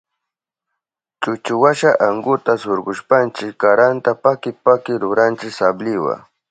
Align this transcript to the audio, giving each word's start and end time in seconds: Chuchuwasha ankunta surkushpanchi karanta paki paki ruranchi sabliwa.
Chuchuwasha 1.21 1.89
ankunta 2.07 2.51
surkushpanchi 2.61 3.45
karanta 3.61 4.11
paki 4.23 4.51
paki 4.63 4.93
ruranchi 5.01 5.47
sabliwa. 5.57 6.13